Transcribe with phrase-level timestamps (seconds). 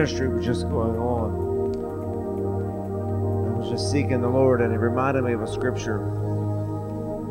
[0.00, 1.30] ministry was just going on.
[3.52, 6.00] I was just seeking the Lord, and it reminded me of a scripture.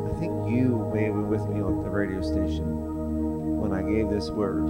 [0.07, 4.11] I think you may have been with me on the radio station when I gave
[4.11, 4.67] this word.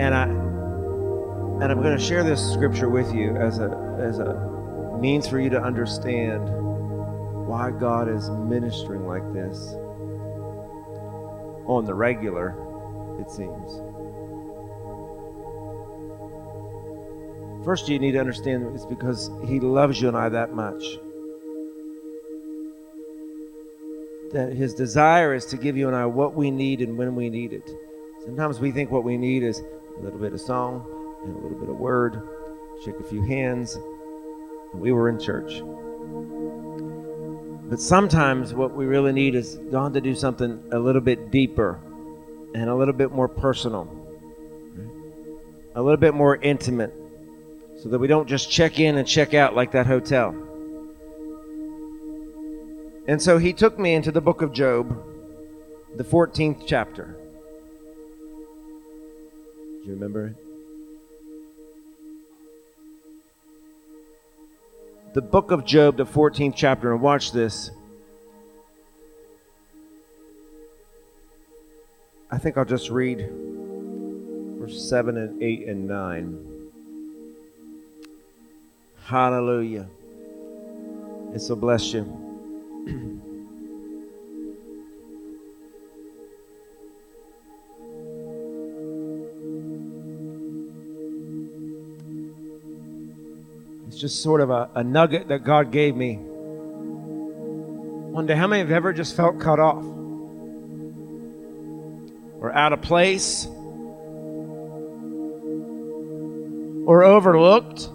[0.00, 4.96] And I and I'm going to share this scripture with you as a as a
[5.02, 6.48] means for you to understand
[7.46, 9.74] why God is ministering like this
[11.66, 12.56] on the regular,
[13.22, 13.80] it seems.
[17.64, 20.82] First, you need to understand it's because He loves you and I that much.
[24.32, 27.30] That His desire is to give you and I what we need and when we
[27.30, 27.70] need it.
[28.24, 29.60] Sometimes we think what we need is
[29.98, 30.84] a little bit of song
[31.24, 32.28] and a little bit of word,
[32.84, 33.76] shake a few hands,
[34.72, 35.62] and we were in church.
[37.70, 41.78] But sometimes what we really need is God to do something a little bit deeper
[42.54, 43.88] and a little bit more personal,
[45.74, 46.92] a little bit more intimate,
[47.82, 50.30] so that we don't just check in and check out like that hotel.
[53.08, 54.96] And so he took me into the book of Job,
[55.96, 57.16] the 14th chapter.
[59.82, 60.36] Do you remember it?
[65.12, 67.70] the book of Job, the 14th chapter, and watch this.
[72.32, 73.28] I think I'll just read
[74.58, 76.70] verse 7 and 8 and 9.
[79.04, 79.86] Hallelujah.
[81.32, 82.08] And so bless you.
[93.88, 96.16] It's just sort of a, a nugget that God gave me.
[98.10, 99.84] Wonder how many have ever just felt cut off
[102.42, 103.46] or out of place
[106.84, 107.88] or overlooked?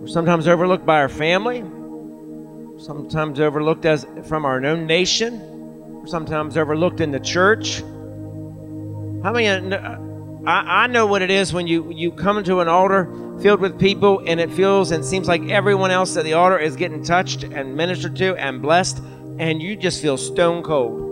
[0.00, 1.60] We're sometimes overlooked by our family,
[2.78, 7.80] sometimes overlooked as from our own nation, sometimes overlooked in the church.
[9.24, 9.98] How many uh,
[10.46, 13.78] I, I know what it is when you, you come to an altar filled with
[13.78, 17.42] people and it feels and seems like everyone else at the altar is getting touched
[17.42, 19.02] and ministered to and blessed,
[19.38, 21.08] and you just feel stone cold.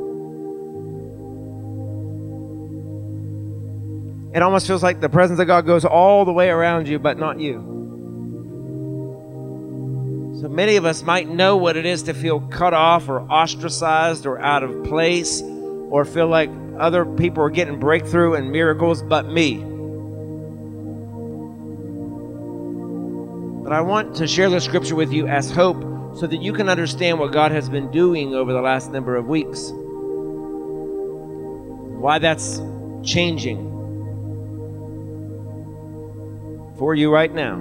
[4.35, 7.19] It almost feels like the presence of God goes all the way around you, but
[7.19, 7.75] not you.
[10.41, 14.27] So many of us might know what it is to feel cut off or ostracized
[14.27, 19.27] or out of place or feel like other people are getting breakthrough and miracles but
[19.27, 19.57] me.
[23.63, 26.69] But I want to share the scripture with you as hope so that you can
[26.69, 29.71] understand what God has been doing over the last number of weeks.
[32.01, 32.61] Why that's
[33.05, 33.73] changing
[36.79, 37.55] for you right now.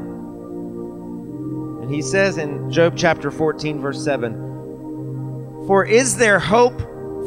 [1.81, 6.79] And he says in Job chapter 14, verse 7 For is there hope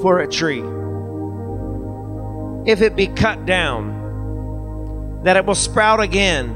[0.02, 0.64] for a tree?
[2.68, 6.50] if it be cut down, that it will sprout again,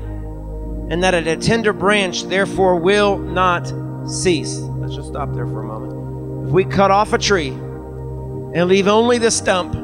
[0.90, 3.72] and that a tender branch therefore will not
[4.06, 4.58] cease.
[4.58, 6.48] Let's just stop there for a moment.
[6.48, 9.74] If we cut off a tree and leave only the stump,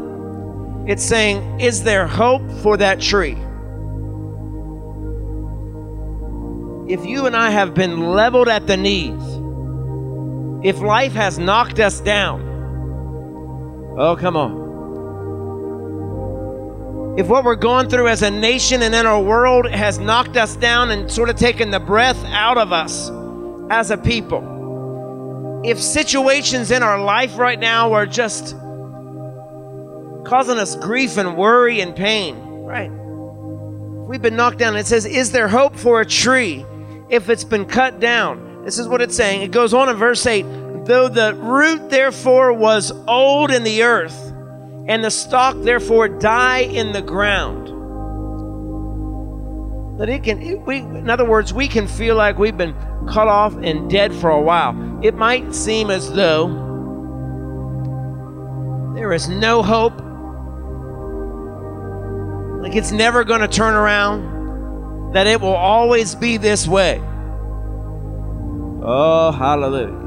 [0.89, 3.37] it's saying, Is there hope for that tree?
[6.93, 9.23] If you and I have been leveled at the knees,
[10.65, 12.41] if life has knocked us down,
[13.99, 14.69] oh, come on
[17.19, 20.55] if what we're going through as a nation and in our world has knocked us
[20.55, 23.11] down and sort of taken the breath out of us
[23.71, 28.57] as a people, if situations in our life right now are just
[30.25, 32.91] causing us grief and worry and pain, right?
[32.91, 34.77] We've been knocked down.
[34.77, 36.65] It says, Is there hope for a tree
[37.11, 38.65] if it's been cut down?
[38.65, 39.43] This is what it's saying.
[39.43, 40.43] It goes on in verse 8
[40.87, 44.33] Though the root therefore was old in the earth,
[44.87, 47.69] and the stalk therefore die in the ground.
[49.99, 52.75] That it can, it, we, in other words, we can feel like we've been
[53.09, 55.01] cut off and dead for a while.
[55.03, 56.67] It might seem as though
[58.95, 59.99] there is no hope,
[62.63, 67.01] like it's never going to turn around, that it will always be this way.
[68.81, 70.07] Oh, hallelujah.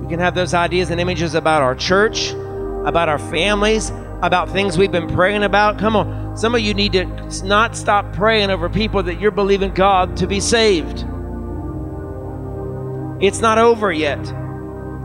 [0.00, 2.30] We can have those ideas and images about our church,
[2.84, 3.90] about our families,
[4.22, 5.78] about things we've been praying about.
[5.78, 6.36] Come on.
[6.36, 7.04] Some of you need to
[7.44, 11.04] not stop praying over people that you're believing God to be saved.
[13.20, 14.24] It's not over yet.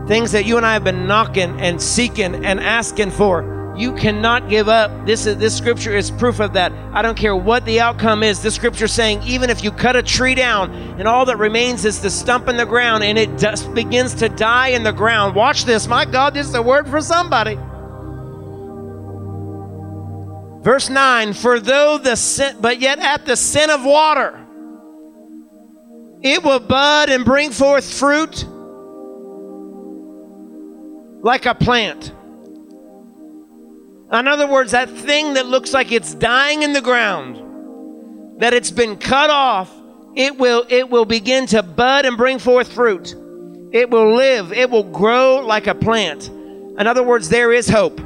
[0.06, 3.52] things that you and I have been knocking and seeking and asking for.
[3.76, 5.04] You cannot give up.
[5.04, 6.70] This is this scripture is proof of that.
[6.92, 8.40] I don't care what the outcome is.
[8.40, 12.00] This scripture saying even if you cut a tree down and all that remains is
[12.00, 15.34] the stump in the ground and it just begins to die in the ground.
[15.34, 15.88] Watch this.
[15.88, 17.58] My God, this is a word for somebody.
[20.64, 24.40] Verse 9, for though the sin, but yet at the sin of water,
[26.22, 28.46] it will bud and bring forth fruit
[31.22, 32.14] like a plant.
[34.10, 38.70] In other words, that thing that looks like it's dying in the ground, that it's
[38.70, 39.70] been cut off,
[40.16, 43.14] it will, it will begin to bud and bring forth fruit.
[43.70, 46.28] It will live, it will grow like a plant.
[46.28, 48.00] In other words, there is hope.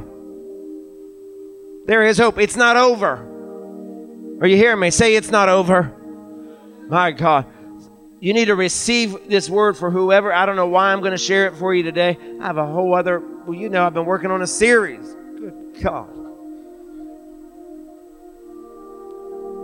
[1.89, 2.37] There is hope.
[2.37, 4.37] It's not over.
[4.41, 4.91] Are you hearing me?
[4.91, 5.91] Say it's not over.
[6.87, 7.47] My God.
[8.19, 10.31] You need to receive this word for whoever.
[10.31, 12.15] I don't know why I'm going to share it for you today.
[12.39, 15.15] I have a whole other, well, you know, I've been working on a series.
[15.35, 16.15] Good God.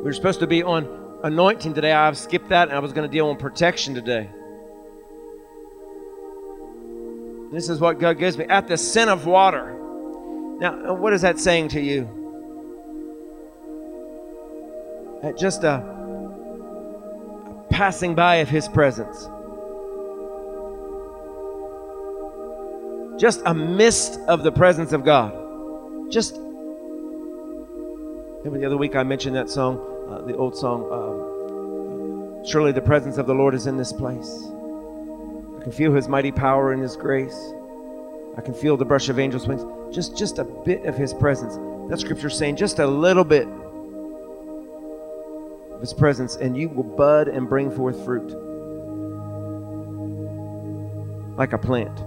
[0.04, 1.92] We are supposed to be on anointing today.
[1.92, 4.32] I've skipped that and I was going to deal on protection today.
[7.52, 9.80] This is what God gives me at the sin of water.
[10.60, 12.08] Now, what is that saying to you?
[15.24, 15.84] At just a
[17.70, 19.28] passing by of His presence.
[23.20, 25.34] Just a mist of the presence of God.
[26.12, 26.36] Just.
[28.38, 29.80] Remember the other week I mentioned that song,
[30.10, 34.44] uh, the old song, um, Surely the presence of the Lord is in this place.
[35.60, 37.54] I can feel His mighty power and His grace.
[38.38, 39.64] I can feel the brush of angels' wings.
[39.96, 41.56] Just, just a bit of His presence.
[41.90, 43.48] That scripture saying just a little bit
[45.72, 48.28] of His presence, and you will bud and bring forth fruit
[51.38, 51.98] like a plant.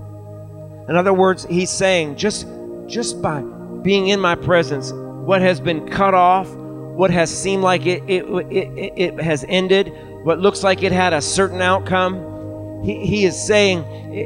[0.91, 2.47] In other words, He's saying, just,
[2.87, 3.41] just by
[3.81, 8.27] being in my presence, what has been cut off, what has seemed like it, it,
[8.51, 9.91] it, it has ended,
[10.25, 13.83] what looks like it had a certain outcome, he, he is saying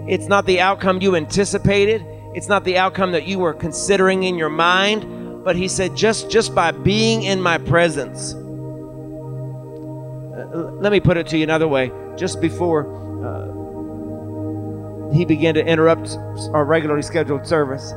[0.09, 2.05] it's not the outcome you anticipated.
[2.34, 6.31] It's not the outcome that you were considering in your mind, but he said just
[6.31, 8.34] just by being in my presence,
[10.55, 11.93] let me put it to you another way.
[12.17, 12.87] Just before
[13.25, 16.17] uh, he began to interrupt
[16.52, 17.93] our regularly scheduled service,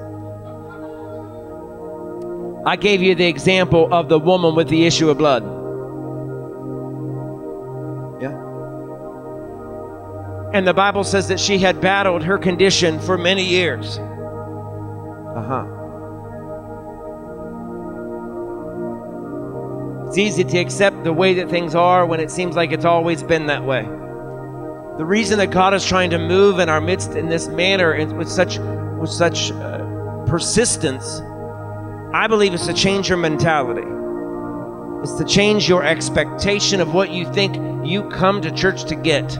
[2.65, 5.43] I gave you the example of the woman with the issue of blood.
[8.21, 8.35] Yeah.
[10.53, 13.99] And the Bible says that she had battled her condition for many years.
[15.35, 15.65] Uh huh.
[20.07, 23.21] It's easy to accept the way that things are when it seems like it's always
[23.21, 23.83] been that way.
[24.97, 28.17] The reason that God is trying to move in our midst in this manner and
[28.17, 29.79] with such with such uh,
[30.25, 31.19] persistence,
[32.13, 33.85] I believe, is to change your mentality.
[35.03, 39.37] It's to change your expectation of what you think you come to church to get,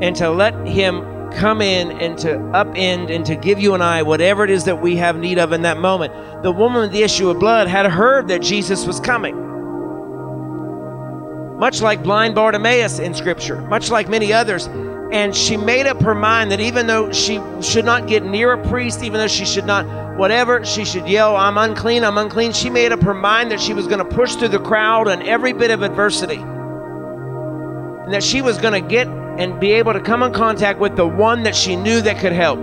[0.00, 4.02] and to let Him come in and to upend and to give you and I
[4.02, 6.42] whatever it is that we have need of in that moment.
[6.42, 9.36] The woman with the issue of blood had heard that Jesus was coming.
[11.58, 14.68] Much like blind Bartimaeus in Scripture, much like many others.
[15.10, 18.68] And she made up her mind that even though she should not get near a
[18.68, 22.52] priest, even though she should not, whatever, she should yell, I'm unclean, I'm unclean.
[22.52, 25.22] She made up her mind that she was going to push through the crowd and
[25.22, 26.36] every bit of adversity.
[28.04, 29.08] And that she was going to get
[29.38, 32.32] and be able to come in contact with the one that she knew that could
[32.32, 32.58] help.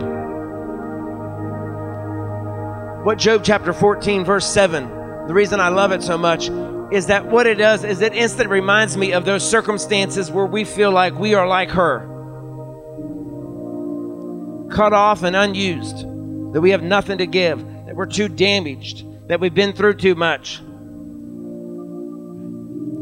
[3.05, 6.49] What Job chapter 14, verse 7, the reason I love it so much
[6.91, 10.65] is that what it does is it instantly reminds me of those circumstances where we
[10.65, 12.11] feel like we are like her
[14.69, 15.99] cut off and unused,
[16.53, 20.15] that we have nothing to give, that we're too damaged, that we've been through too
[20.15, 20.57] much,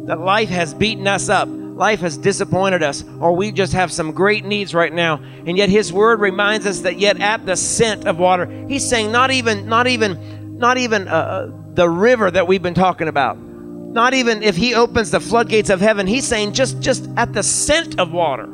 [0.06, 4.12] that life has beaten us up life has disappointed us, or we just have some
[4.12, 5.22] great needs right now.
[5.46, 9.12] And yet his word reminds us that yet at the scent of water, he's saying
[9.12, 13.38] not even, not even, not even uh, uh, the river that we've been talking about.
[13.38, 17.44] Not even if he opens the floodgates of heaven, he's saying just just at the
[17.44, 18.46] scent of water.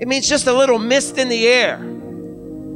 [0.00, 1.93] It means just a little mist in the air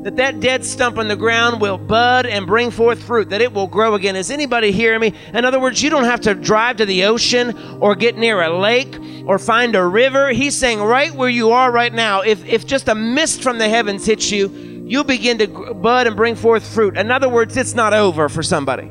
[0.03, 3.53] that that dead stump on the ground will bud and bring forth fruit, that it
[3.53, 4.15] will grow again.
[4.15, 5.15] Is anybody hearing me?
[5.35, 8.59] In other words, you don't have to drive to the ocean or get near a
[8.59, 10.31] lake or find a river.
[10.31, 13.69] He's saying right where you are right now, if, if just a mist from the
[13.69, 14.49] heavens hits you,
[14.87, 16.97] you'll begin to bud and bring forth fruit.
[16.97, 18.91] In other words, it's not over for somebody.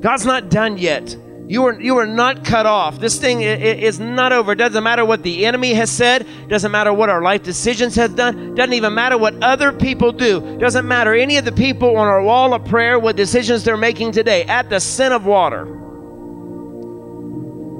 [0.00, 1.16] God's not done yet.
[1.50, 3.00] You are, you are not cut off.
[3.00, 4.52] This thing is not over.
[4.52, 6.24] It doesn't matter what the enemy has said.
[6.46, 8.54] Doesn't matter what our life decisions have done.
[8.54, 10.58] Doesn't even matter what other people do.
[10.58, 14.12] Doesn't matter any of the people on our wall of prayer, what decisions they're making
[14.12, 15.64] today at the sin of water.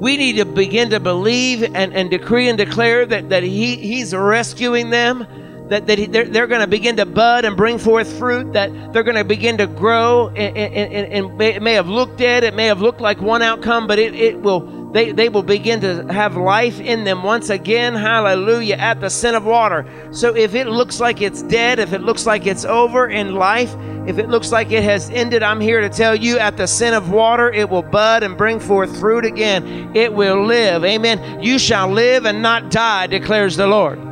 [0.01, 4.13] We need to begin to believe and, and decree and declare that, that he, He's
[4.13, 5.25] rescuing them
[5.71, 9.03] that, that they're, they're going to begin to bud and bring forth fruit, that they're
[9.03, 10.27] going to begin to grow.
[10.27, 13.87] And, and, and, it may have looked dead, it may have looked like one outcome,
[13.87, 17.95] but it, it will, they, they will begin to have life in them once again.
[17.95, 19.85] Hallelujah, at the sin of water.
[20.11, 23.73] So if it looks like it's dead, if it looks like it's over in life,
[24.07, 26.93] if it looks like it has ended, I'm here to tell you at the sin
[26.93, 29.95] of water, it will bud and bring forth fruit again.
[29.95, 30.83] It will live.
[30.83, 31.41] Amen.
[31.41, 34.10] You shall live and not die, declares the Lord.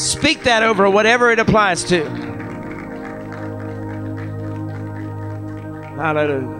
[0.00, 2.04] Speak that over whatever it applies to.
[5.94, 6.56] Hallelujah.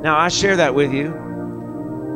[0.00, 1.10] Now, I share that with you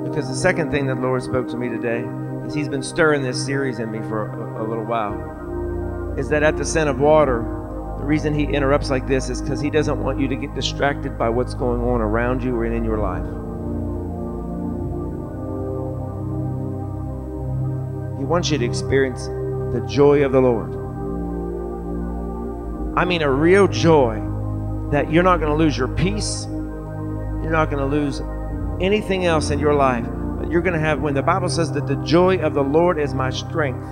[0.06, 2.02] because the second thing that the Lord spoke to me today
[2.46, 6.16] is He's been stirring this series in me for a, a little while.
[6.18, 7.40] Is that at the scent of water,
[7.98, 11.18] the reason He interrupts like this is because He doesn't want you to get distracted
[11.18, 13.26] by what's going on around you or in your life.
[18.18, 19.28] He wants you to experience
[19.72, 20.70] the joy of the Lord.
[22.96, 24.20] I mean, a real joy
[24.92, 26.44] that you're not going to lose your peace.
[26.44, 28.20] You're not going to lose
[28.80, 30.06] anything else in your life.
[30.38, 32.98] But you're going to have, when the Bible says that the joy of the Lord
[32.98, 33.86] is my strength,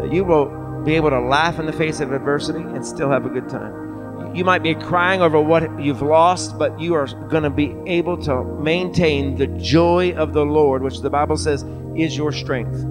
[0.00, 3.26] that you will be able to laugh in the face of adversity and still have
[3.26, 4.34] a good time.
[4.34, 8.16] You might be crying over what you've lost, but you are going to be able
[8.22, 11.62] to maintain the joy of the Lord, which the Bible says
[11.94, 12.82] is your strength.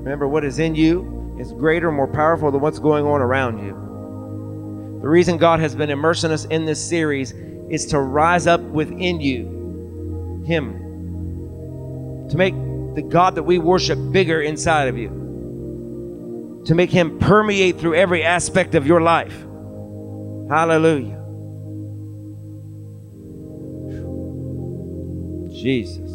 [0.00, 5.00] Remember, what is in you is greater, more powerful than what's going on around you.
[5.02, 7.32] The reason God has been immersing us in this series
[7.70, 12.54] is to rise up within you, Him, to make
[12.94, 18.22] the God that we worship bigger inside of you, to make Him permeate through every
[18.22, 19.38] aspect of your life.
[20.50, 21.18] Hallelujah.
[25.52, 26.09] Jesus.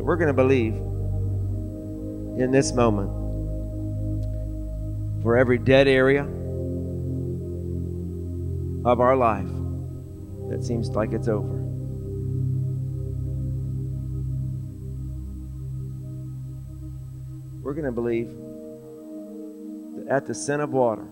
[0.00, 0.72] So we're going to believe
[2.40, 3.10] in this moment
[5.22, 6.22] for every dead area
[8.86, 9.50] of our life
[10.48, 11.58] that seems like it's over.
[17.60, 18.30] We're going to believe
[19.96, 21.08] that at the scent of water,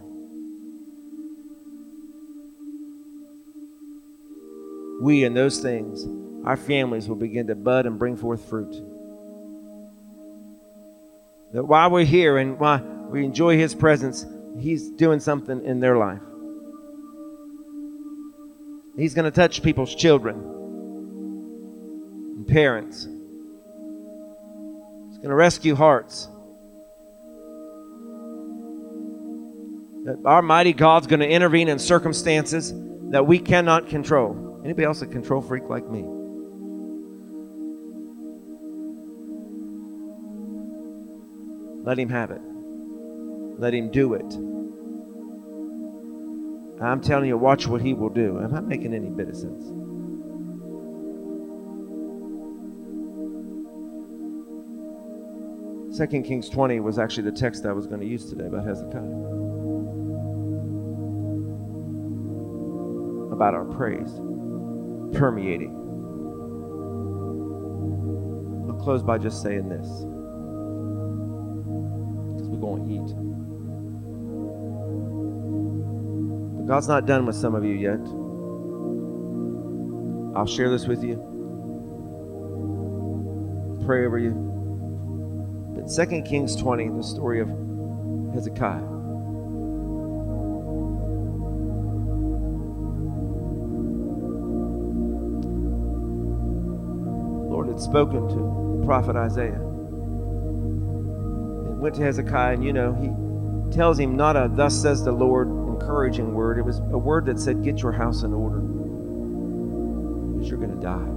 [5.03, 6.07] we and those things
[6.49, 8.73] our families will begin to bud and bring forth fruit.
[11.53, 14.25] That while we're here and while we enjoy His presence,
[14.59, 16.23] He's doing something in their life.
[18.97, 20.37] He's going to touch people's children
[22.39, 23.05] and parents.
[23.05, 26.29] He's going to rescue hearts.
[30.07, 32.73] That our mighty God's going to intervene in circumstances
[33.11, 34.63] that we cannot control.
[34.65, 36.07] Anybody else a control freak like me?
[41.89, 42.43] Let Him have it.
[43.59, 44.35] Let Him do it.
[46.83, 48.39] I'm telling you, watch what He will do.
[48.41, 49.65] Am I making any bit of sense?
[55.97, 59.01] Second Kings 20 was actually the text I was going to use today about Hezekiah.
[63.33, 64.13] About our praise
[65.19, 65.75] permeating.
[68.69, 70.05] I'll close by just saying this
[72.77, 73.09] to eat.
[76.57, 78.01] But God's not done with some of you yet.
[80.37, 81.17] I'll share this with you.
[83.85, 84.33] Pray over you.
[85.75, 87.49] But 2 Kings 20, the story of
[88.35, 88.83] Hezekiah.
[97.51, 99.68] Lord had spoken to prophet Isaiah
[101.79, 103.11] went to Hezekiah, and you know, he
[103.75, 106.59] tells him not a thus says the Lord encouraging word.
[106.59, 108.59] It was a word that said, Get your house in order.
[110.33, 111.15] Because you're going to die.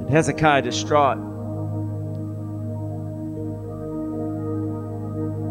[0.00, 1.18] And Hezekiah, distraught,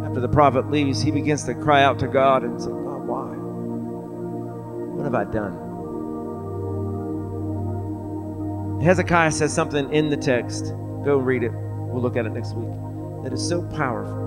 [0.05, 3.35] after the prophet leaves, he begins to cry out to God and say, God, why?
[4.95, 5.64] What have I done?
[8.81, 10.65] Hezekiah says something in the text.
[11.03, 11.51] Go read it.
[11.51, 12.69] We'll look at it next week.
[13.23, 14.25] That is so powerful.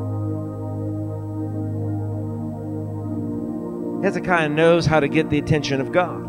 [4.02, 6.24] Hezekiah knows how to get the attention of God.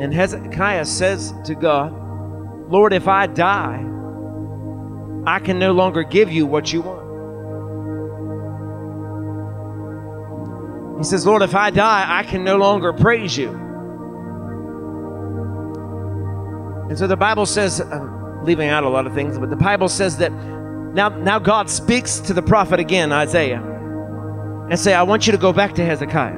[0.00, 1.92] And Hezekiah says to God,
[2.70, 3.84] Lord, if I die,
[5.26, 7.02] I can no longer give you what you want.
[10.98, 13.61] He says, Lord, if I die, I can no longer praise you.
[16.92, 19.88] And so the Bible says, I'm leaving out a lot of things, but the Bible
[19.88, 23.62] says that now, now God speaks to the prophet again, Isaiah,
[24.68, 26.36] and say, I want you to go back to Hezekiah.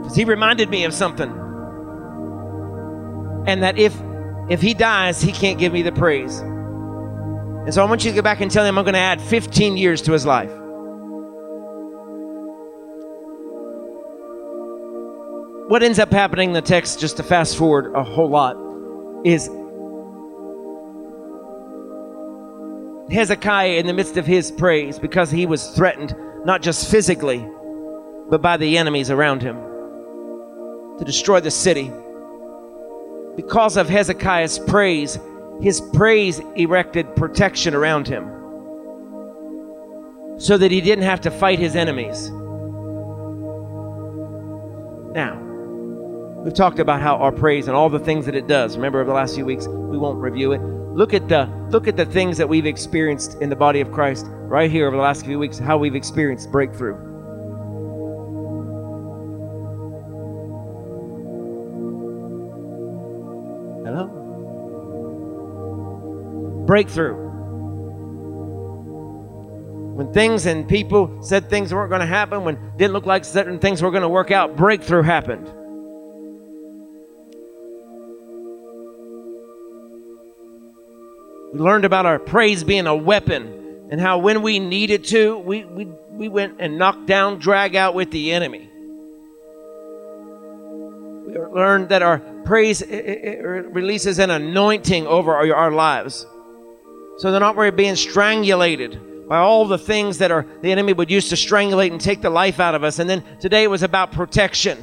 [0.00, 1.30] Because he reminded me of something.
[3.46, 3.96] And that if
[4.48, 6.40] if he dies, he can't give me the praise.
[6.40, 9.20] And so I want you to go back and tell him I'm going to add
[9.20, 10.50] 15 years to his life.
[15.72, 18.58] What ends up happening in the text, just to fast forward a whole lot,
[19.24, 19.46] is
[23.10, 26.14] Hezekiah, in the midst of his praise, because he was threatened
[26.44, 27.48] not just physically,
[28.28, 29.56] but by the enemies around him
[30.98, 31.90] to destroy the city.
[33.34, 35.18] Because of Hezekiah's praise,
[35.62, 38.28] his praise erected protection around him
[40.36, 42.28] so that he didn't have to fight his enemies.
[45.14, 45.41] Now,
[46.42, 48.76] we've talked about how our praise and all the things that it does.
[48.76, 50.60] Remember over the last few weeks, we won't review it.
[50.60, 54.26] Look at the look at the things that we've experienced in the body of Christ
[54.28, 56.96] right here over the last few weeks, how we've experienced breakthrough.
[63.84, 64.08] Hello?
[66.66, 67.30] Breakthrough.
[69.94, 73.58] When things and people said things weren't going to happen, when didn't look like certain
[73.58, 75.50] things were going to work out, breakthrough happened.
[81.52, 85.64] We learned about our praise being a weapon and how when we needed to, we,
[85.64, 88.70] we, we went and knocked down, drag out with the enemy.
[91.26, 96.26] We learned that our praise releases an anointing over our, our lives.
[97.18, 101.10] So they're not really being strangulated by all the things that are the enemy would
[101.10, 102.98] use to strangulate and take the life out of us.
[102.98, 104.82] And then today it was about protection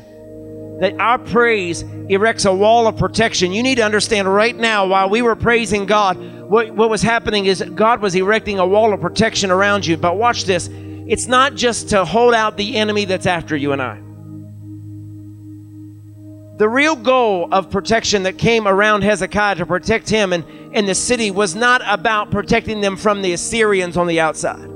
[0.81, 3.51] that our praise erects a wall of protection.
[3.51, 6.17] You need to understand right now, while we were praising God,
[6.49, 9.95] what, what was happening is God was erecting a wall of protection around you.
[9.97, 13.81] But watch this it's not just to hold out the enemy that's after you and
[13.81, 13.95] I.
[16.57, 20.95] The real goal of protection that came around Hezekiah to protect him and, and the
[20.95, 24.69] city was not about protecting them from the Assyrians on the outside.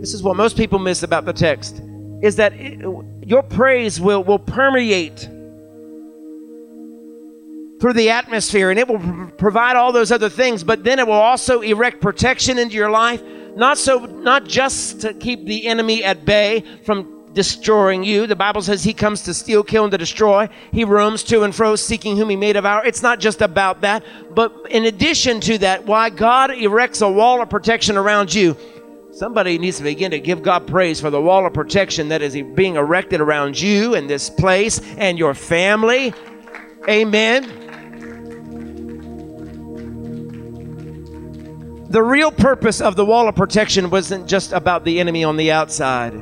[0.00, 1.80] This is what most people miss about the text
[2.22, 2.80] is that it,
[3.26, 5.28] your praise will, will permeate
[7.84, 11.12] through the atmosphere and it will provide all those other things but then it will
[11.12, 13.22] also erect protection into your life
[13.56, 18.62] not so not just to keep the enemy at bay from destroying you the bible
[18.62, 22.16] says he comes to steal kill and to destroy he roams to and fro seeking
[22.16, 24.02] whom he may devour it's not just about that
[24.34, 28.56] but in addition to that why god erects a wall of protection around you
[29.12, 32.36] Somebody needs to begin to give God praise for the wall of protection that is
[32.56, 36.12] being erected around you and this place and your family.
[36.88, 37.63] Amen.
[41.94, 45.52] The real purpose of the wall of protection wasn't just about the enemy on the
[45.52, 46.12] outside.
[46.12, 46.18] The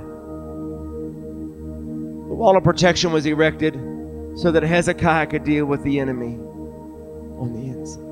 [2.34, 3.72] wall of protection was erected
[4.36, 6.34] so that Hezekiah could deal with the enemy
[7.38, 8.02] on the inside.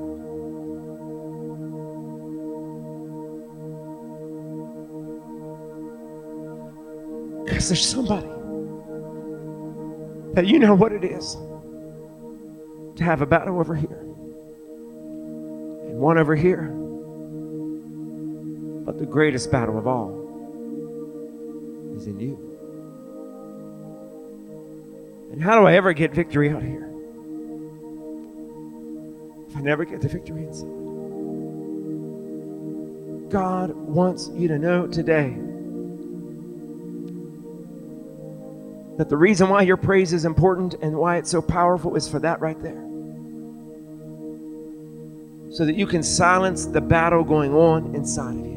[7.45, 8.25] Because there's somebody
[10.33, 11.37] that you know what it is
[12.95, 13.99] to have a battle over here
[15.91, 16.80] and one over here.
[18.85, 20.11] But the greatest battle of all
[21.95, 22.51] is in you.
[25.31, 26.89] And how do I ever get victory out here?
[29.49, 30.81] If I never get the victory inside.
[33.31, 35.37] God wants you to know today
[38.97, 42.19] that the reason why your praise is important and why it's so powerful is for
[42.19, 42.85] that right there.
[45.51, 48.50] So that you can silence the battle going on inside of you.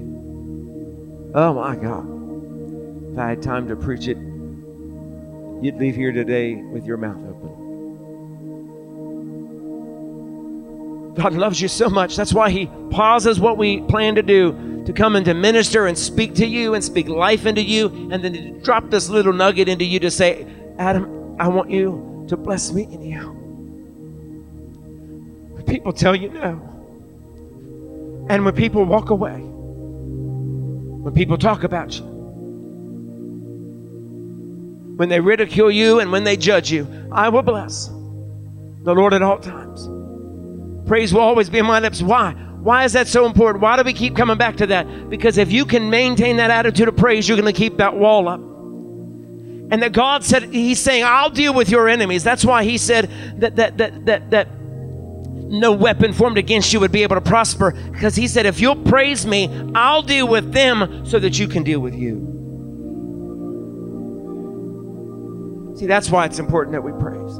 [1.34, 2.06] Oh my God.
[3.12, 7.50] If I had time to preach it, you'd leave here today with your mouth open.
[11.14, 12.14] God loves you so much.
[12.16, 15.98] That's why He pauses what we plan to do to come and to minister and
[15.98, 19.68] speak to you and speak life into you, and then to drop this little nugget
[19.68, 20.46] into you to say,
[20.78, 23.32] Adam, I want you to bless me anyhow.
[25.52, 26.60] When people tell you no,
[28.28, 29.42] and when people walk away,
[31.04, 32.04] when people talk about you,
[34.96, 39.20] when they ridicule you and when they judge you, I will bless the Lord at
[39.20, 39.86] all times.
[40.88, 42.00] Praise will always be in my lips.
[42.00, 42.32] Why?
[42.32, 43.60] Why is that so important?
[43.60, 45.10] Why do we keep coming back to that?
[45.10, 48.26] Because if you can maintain that attitude of praise, you're going to keep that wall
[48.26, 48.40] up.
[48.40, 52.24] And that God said, He's saying, I'll deal with your enemies.
[52.24, 54.48] That's why He said that that that that that
[55.60, 57.72] no weapon formed against you would be able to prosper.
[57.92, 61.62] Because He said, if you'll praise me, I'll deal with them so that you can
[61.62, 62.30] deal with you.
[65.76, 67.34] See, that's why it's important that we praise.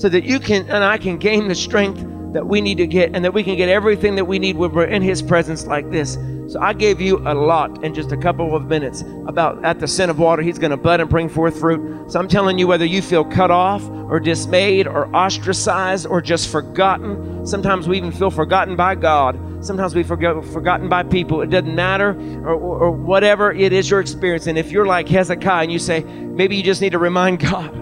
[0.00, 3.14] So that you can and I can gain the strength that we need to get
[3.14, 5.90] and that we can get everything that we need when we're in his presence like
[5.90, 6.16] this.
[6.48, 9.88] So I gave you a lot in just a couple of minutes about at the
[9.88, 12.10] scent of water, he's going to bud and bring forth fruit.
[12.10, 16.50] So I'm telling you, whether you feel cut off or dismayed or ostracized or just
[16.50, 19.64] forgotten, sometimes we even feel forgotten by God.
[19.64, 21.40] Sometimes we forget forgotten by people.
[21.40, 22.10] It doesn't matter,
[22.44, 24.46] or, or, or whatever it is your experience.
[24.46, 27.72] And if you're like Hezekiah and you say, maybe you just need to remind God,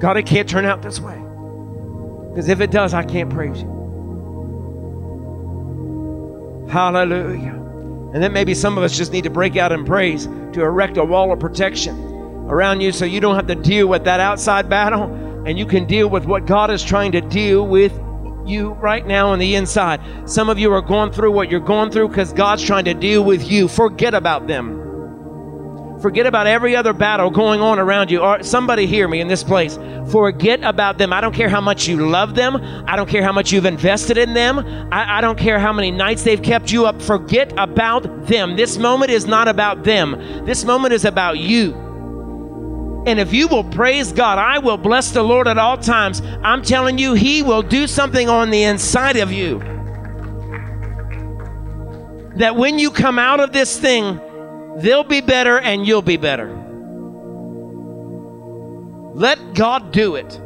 [0.00, 1.21] God, it can't turn out this way.
[2.32, 3.68] Because if it does, I can't praise you.
[6.70, 7.52] Hallelujah.
[8.14, 10.96] And then maybe some of us just need to break out in praise to erect
[10.96, 11.94] a wall of protection
[12.48, 15.04] around you so you don't have to deal with that outside battle
[15.46, 17.92] and you can deal with what God is trying to deal with
[18.46, 20.00] you right now on the inside.
[20.24, 23.22] Some of you are going through what you're going through because God's trying to deal
[23.22, 23.68] with you.
[23.68, 24.91] Forget about them.
[26.02, 28.18] Forget about every other battle going on around you.
[28.18, 29.78] Or somebody hear me in this place.
[30.10, 31.12] Forget about them.
[31.12, 32.56] I don't care how much you love them.
[32.88, 34.58] I don't care how much you've invested in them.
[34.90, 37.00] I, I don't care how many nights they've kept you up.
[37.00, 38.56] Forget about them.
[38.56, 40.44] This moment is not about them.
[40.44, 41.72] This moment is about you.
[43.06, 46.20] And if you will praise God, I will bless the Lord at all times.
[46.42, 49.60] I'm telling you, He will do something on the inside of you.
[52.38, 54.20] That when you come out of this thing,
[54.78, 56.58] They'll be better and you'll be better.
[59.14, 60.40] Let God do it.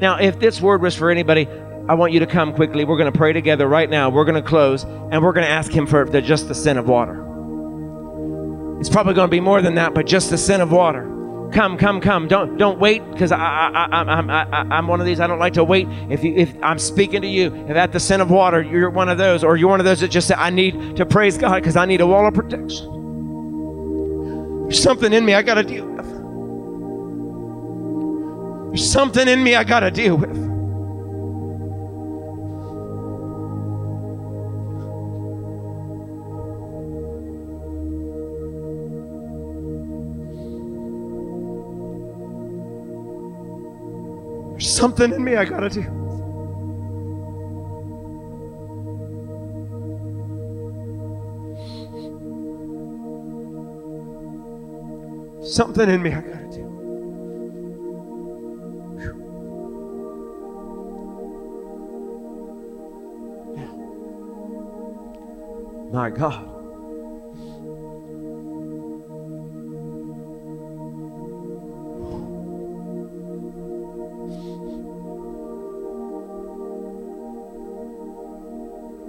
[0.00, 1.48] Now, if this word was for anybody,
[1.88, 2.84] I want you to come quickly.
[2.84, 4.10] We're going to pray together right now.
[4.10, 6.88] We're going to close and we're going to ask Him for just the scent of
[6.88, 7.24] water.
[8.80, 11.17] It's probably going to be more than that, but just the scent of water.
[11.52, 12.28] Come, come, come.
[12.28, 14.44] Don't don't wait because I, I, I, I'm, I,
[14.76, 15.18] I'm one of these.
[15.18, 15.88] I don't like to wait.
[16.10, 19.08] If, you, if I'm speaking to you, if at the scent of water, you're one
[19.08, 21.62] of those, or you're one of those that just say, I need to praise God
[21.62, 22.98] because I need a wall of protection.
[24.64, 26.06] There's something in me I got to deal with.
[28.68, 30.57] There's something in me I got to deal with.
[44.68, 45.82] There's something in me I gotta do.
[55.42, 56.64] Something in me I gotta do.
[65.90, 66.57] My God.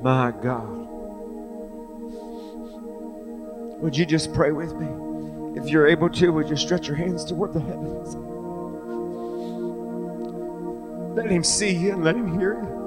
[0.01, 0.88] My God.
[3.81, 4.88] Would you just pray with me?
[5.59, 8.15] If you're able to, would you stretch your hands toward the heavens?
[11.15, 12.79] Let him see you and let him hear you.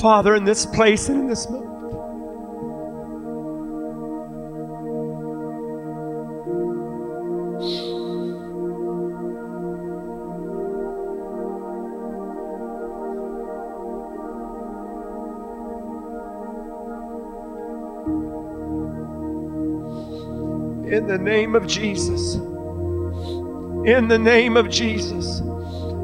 [0.00, 1.73] Father, in this place and in this moment.
[21.04, 22.36] In the name of Jesus.
[22.36, 25.40] In the name of Jesus.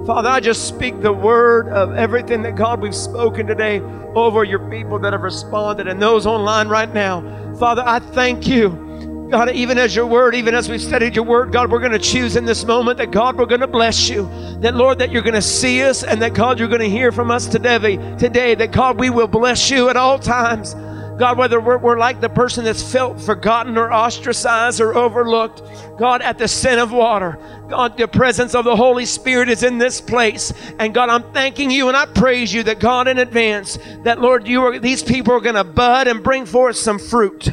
[0.06, 3.80] Father, I just speak the word of everything that God we've spoken today
[4.14, 7.22] over your people that have responded and those online right now.
[7.58, 9.28] Father, I thank you.
[9.30, 11.98] God, even as your word, even as we've studied your word, God, we're going to
[11.98, 14.28] choose in this moment that God, we're going to bless you.
[14.60, 17.10] That Lord, that you're going to see us and that God, you're going to hear
[17.10, 18.54] from us today, today.
[18.54, 20.74] That God, we will bless you at all times.
[21.20, 25.62] God, whether we're, we're, like the person that's felt forgotten or ostracized or overlooked,
[25.98, 29.76] God, at the scent of water, God, the presence of the Holy Spirit is in
[29.76, 30.50] this place.
[30.78, 34.48] And God, I'm thanking you and I praise you that God in advance, that Lord,
[34.48, 37.52] you are these people are going to bud and bring forth some fruit.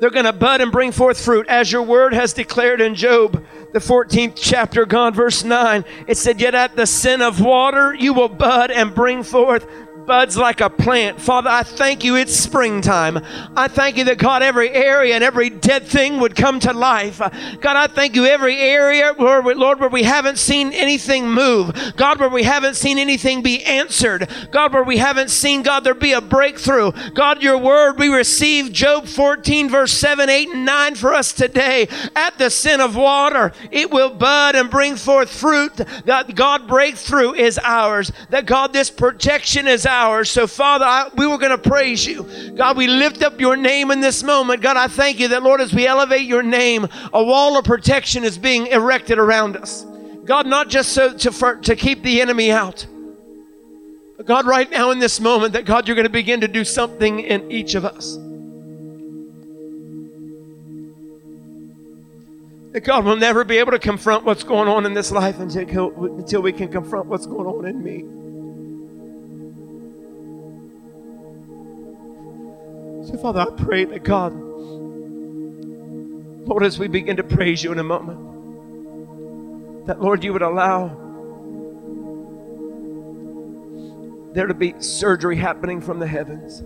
[0.00, 3.44] They're going to bud and bring forth fruit, as your word has declared in Job,
[3.72, 5.84] the 14th chapter, God, verse 9.
[6.06, 9.66] It said, Yet at the sin of water you will bud and bring forth
[10.08, 11.20] buds like a plant.
[11.20, 13.18] Father, I thank you it's springtime.
[13.54, 17.18] I thank you that God, every area and every dead thing would come to life.
[17.18, 21.92] God, I thank you every area, where, Lord, where we haven't seen anything move.
[21.96, 24.30] God, where we haven't seen anything be answered.
[24.50, 26.90] God, where we haven't seen, God, there be a breakthrough.
[27.12, 31.86] God, your word, we receive Job 14, verse 7, 8, and 9 for us today.
[32.16, 35.76] At the sin of water, it will bud and bring forth fruit.
[36.06, 38.10] That God breakthrough is ours.
[38.30, 42.24] That God, this protection is ours So, Father, I, we were going to praise you.
[42.56, 44.62] God, we lift up your name in this moment.
[44.62, 48.24] God, I thank you that, Lord, as we elevate your name, a wall of protection
[48.24, 49.84] is being erected around us.
[50.24, 52.86] God, not just so to, for, to keep the enemy out.
[54.16, 56.64] But God, right now in this moment, that God, you're going to begin to do
[56.64, 58.16] something in each of us.
[62.72, 66.04] That God will never be able to confront what's going on in this life until,
[66.18, 68.27] until we can confront what's going on in me.
[73.08, 74.34] So, Father, I pray that God,
[76.46, 78.18] Lord, as we begin to praise you in a moment,
[79.86, 80.88] that, Lord, you would allow
[84.34, 86.58] there to be surgery happening from the heavens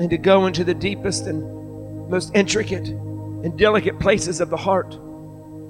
[0.00, 4.98] and to go into the deepest and most intricate and delicate places of the heart,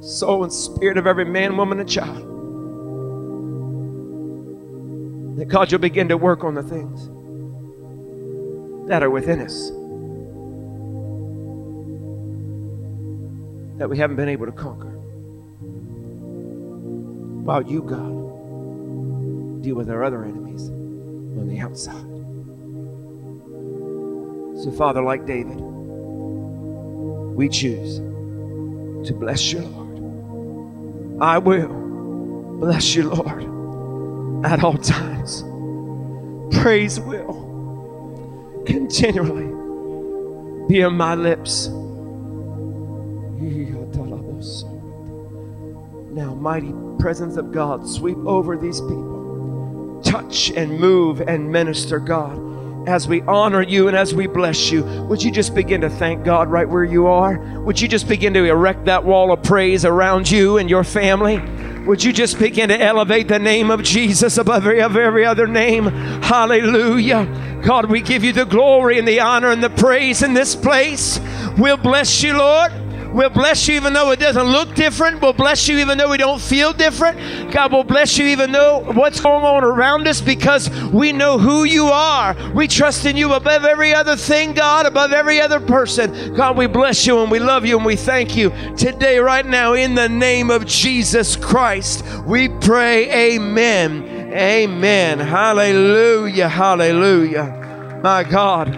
[0.00, 2.24] soul, and spirit of every man, woman, and child.
[5.37, 7.11] That God, you'll begin to work on the things
[8.88, 9.70] that are within us
[13.79, 14.90] that we haven't been able to conquer.
[17.44, 21.94] While you, God, deal with our other enemies on the outside.
[24.64, 25.61] So, Father, like David,
[27.37, 27.98] we choose
[29.07, 31.22] to bless you, Lord.
[31.22, 31.68] I will
[32.59, 35.44] bless you, Lord, at all times.
[36.61, 37.47] Praise will
[38.72, 39.48] continually
[40.68, 41.68] be on my lips.
[46.18, 50.00] Now, mighty presence of God, sweep over these people.
[50.04, 52.88] Touch and move and minister, God.
[52.88, 56.24] As we honor you and as we bless you, would you just begin to thank
[56.24, 57.38] God right where you are?
[57.61, 61.38] Would you just begin to erect that wall of praise around you and your family?
[61.87, 65.85] Would you just begin to elevate the name of Jesus above every, every other name?
[65.85, 67.47] Hallelujah.
[67.62, 71.21] God, we give you the glory and the honor and the praise in this place.
[71.57, 72.73] We'll bless you, Lord.
[73.12, 75.23] We'll bless you even though it doesn't look different.
[75.23, 77.53] We'll bless you even though we don't feel different.
[77.53, 81.64] God will bless you even though what's going on around us because we know who
[81.64, 82.37] you are.
[82.53, 86.35] We trust in you above every other thing, God, above every other person.
[86.35, 89.73] God, we bless you and we love you and we thank you today, right now,
[89.73, 92.05] in the name of Jesus Christ.
[92.27, 94.17] We pray, Amen.
[94.33, 95.19] Amen.
[95.19, 96.49] Hallelujah.
[96.49, 98.01] Hallelujah.
[98.03, 98.69] My God.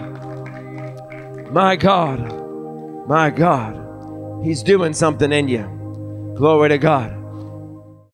[1.53, 3.09] My God.
[3.09, 4.45] My God.
[4.45, 6.35] He's doing something in you.
[6.37, 7.20] Glory to God.